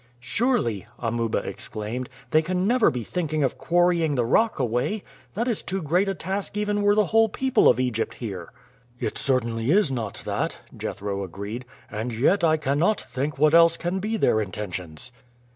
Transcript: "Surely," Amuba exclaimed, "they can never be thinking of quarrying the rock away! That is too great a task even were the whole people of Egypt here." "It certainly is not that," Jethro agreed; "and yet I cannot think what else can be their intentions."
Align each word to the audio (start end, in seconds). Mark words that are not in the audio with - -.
"Surely," 0.19 0.87
Amuba 0.97 1.37
exclaimed, 1.47 2.09
"they 2.31 2.41
can 2.41 2.65
never 2.65 2.89
be 2.89 3.03
thinking 3.03 3.43
of 3.43 3.59
quarrying 3.59 4.15
the 4.15 4.25
rock 4.25 4.57
away! 4.57 5.03
That 5.35 5.47
is 5.47 5.61
too 5.61 5.79
great 5.79 6.07
a 6.09 6.15
task 6.15 6.57
even 6.57 6.81
were 6.81 6.95
the 6.95 7.05
whole 7.05 7.29
people 7.29 7.69
of 7.69 7.79
Egypt 7.79 8.15
here." 8.15 8.51
"It 8.99 9.15
certainly 9.19 9.69
is 9.69 9.91
not 9.91 10.23
that," 10.25 10.57
Jethro 10.75 11.21
agreed; 11.23 11.65
"and 11.91 12.11
yet 12.15 12.43
I 12.43 12.57
cannot 12.57 12.99
think 12.99 13.37
what 13.37 13.53
else 13.53 13.77
can 13.77 13.99
be 13.99 14.17
their 14.17 14.41
intentions." 14.41 15.11